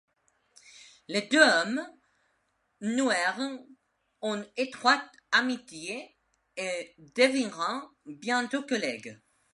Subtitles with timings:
[1.09, 1.87] Les deux hommes
[2.81, 3.39] nouèrent
[4.23, 6.17] une étroite amitié
[6.57, 9.21] et devinrent bientôt collègues.